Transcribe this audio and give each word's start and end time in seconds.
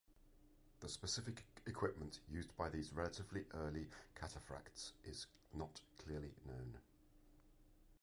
The 0.79 0.89
specific 0.89 1.43
equipment 1.67 2.21
used 2.27 2.57
by 2.57 2.69
these 2.69 2.91
relatively 2.91 3.45
early 3.53 3.87
cataphracts 4.15 4.93
is 5.03 5.27
not 5.53 5.79
clearly 5.99 6.33
known. 6.43 6.79